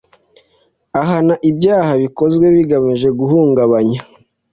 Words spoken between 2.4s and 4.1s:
bigamije guhungabanya